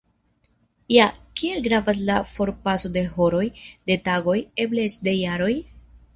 [0.93, 1.03] Ja,
[1.41, 3.43] kiel gravas la forpaso de horoj,
[3.93, 5.55] de tagoj, eble eĉ de jaroj?